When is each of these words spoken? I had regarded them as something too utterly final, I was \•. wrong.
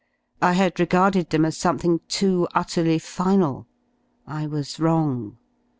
I 0.41 0.53
had 0.53 0.79
regarded 0.79 1.29
them 1.29 1.45
as 1.45 1.57
something 1.57 1.99
too 2.07 2.47
utterly 2.55 2.97
final, 2.97 3.67
I 4.25 4.47
was 4.47 4.67
\•. 4.67 4.67
wrong. 4.79 5.37